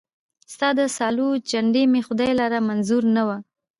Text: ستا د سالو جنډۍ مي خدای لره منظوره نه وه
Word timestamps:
ستا 0.53 0.67
د 0.79 0.81
سالو 0.97 1.27
جنډۍ 1.49 1.83
مي 1.91 2.01
خدای 2.07 2.31
لره 2.41 2.57
منظوره 2.67 3.09
نه 3.15 3.23
وه 3.27 3.37